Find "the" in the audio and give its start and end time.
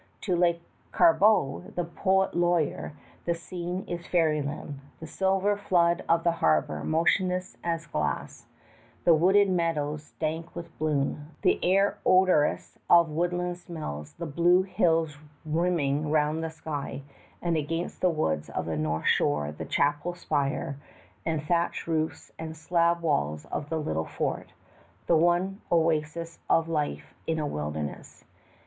1.75-1.83, 3.25-3.35, 4.99-5.05, 6.23-6.31, 9.03-9.13, 11.43-11.59, 14.13-14.25, 16.43-16.49, 18.01-18.09, 18.65-18.77, 19.51-19.65, 23.69-23.77, 25.05-25.15